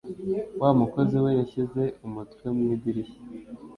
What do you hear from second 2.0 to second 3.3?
umutwe mu idirishya.